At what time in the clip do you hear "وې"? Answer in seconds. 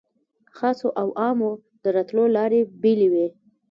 3.13-3.27